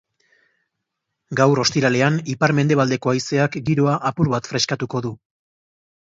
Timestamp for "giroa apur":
3.67-4.31